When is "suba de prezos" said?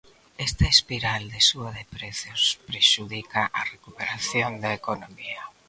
1.47-2.43